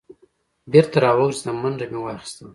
[0.71, 2.43] بېرته را وګرځېدم منډه مې واخیسته.